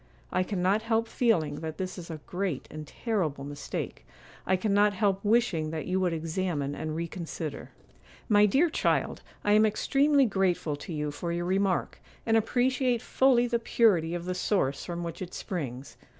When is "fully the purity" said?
12.99-14.15